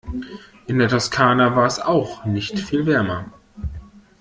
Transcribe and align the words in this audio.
In 0.65 0.79
der 0.79 0.87
Toskana 0.87 1.55
war 1.55 1.67
es 1.67 1.77
auch 1.79 2.25
nicht 2.25 2.57
viel 2.57 2.87
wärmer. 2.87 3.31